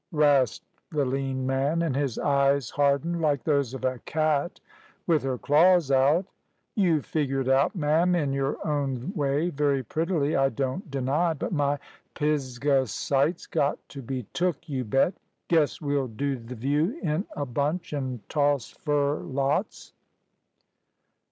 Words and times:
rasped 0.11 0.65
the 0.89 1.05
lean 1.05 1.45
man, 1.45 1.83
and 1.83 1.95
his 1.95 2.17
eyes 2.17 2.71
hardened 2.71 3.21
like 3.21 3.43
those 3.43 3.75
of 3.75 3.85
a 3.85 3.99
cat 3.99 4.59
with 5.05 5.21
her 5.21 5.37
claws 5.37 5.91
out; 5.91 6.25
"you 6.73 7.03
figure 7.03 7.41
it 7.41 7.47
out, 7.47 7.75
ma'am, 7.75 8.15
in 8.15 8.33
your 8.33 8.57
own 8.67 9.13
way 9.13 9.51
very 9.51 9.83
prettily, 9.83 10.35
I 10.35 10.49
don't 10.49 10.89
deny. 10.89 11.35
But 11.35 11.53
my 11.53 11.77
Pisgah 12.15 12.87
sight's 12.87 13.45
got 13.45 13.77
to 13.89 14.01
be 14.01 14.23
took, 14.33 14.67
you 14.67 14.83
bet. 14.85 15.13
Guess 15.49 15.81
we'll 15.81 16.07
do 16.07 16.35
th' 16.35 16.53
view 16.57 16.99
in 17.03 17.27
a 17.37 17.45
bunch, 17.45 17.93
an' 17.93 18.23
toss 18.27 18.71
fur 18.71 19.19
lots." 19.19 19.93